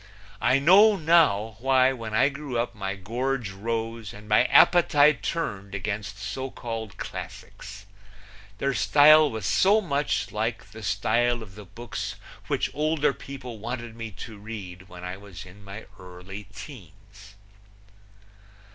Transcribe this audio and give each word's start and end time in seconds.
I 0.41 0.57
know 0.57 0.95
now 0.95 1.57
why 1.59 1.93
when 1.93 2.11
I 2.15 2.29
grew 2.29 2.57
up 2.57 2.73
my 2.73 2.95
gorge 2.95 3.51
rose 3.51 4.13
and 4.15 4.27
my 4.27 4.45
appetite 4.45 5.21
turned 5.21 5.75
against 5.75 6.17
so 6.17 6.49
called 6.49 6.97
classics. 6.97 7.85
Their 8.57 8.73
style 8.73 9.29
was 9.29 9.45
so 9.45 9.79
much 9.79 10.31
like 10.31 10.65
the 10.71 10.81
style 10.81 11.43
of 11.43 11.53
the 11.53 11.65
books 11.65 12.15
which 12.47 12.73
older 12.73 13.13
people 13.13 13.59
wanted 13.59 13.95
me 13.95 14.09
to 14.25 14.39
read 14.39 14.89
when 14.89 15.03
I 15.03 15.17
was 15.17 15.45
in 15.45 15.63
my 15.63 15.85
early 15.99 16.45
teens. 16.45 17.35